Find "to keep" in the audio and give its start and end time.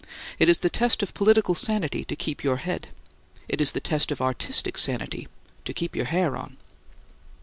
2.05-2.43, 5.65-5.95